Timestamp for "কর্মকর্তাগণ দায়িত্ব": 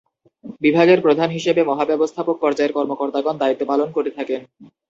2.77-3.63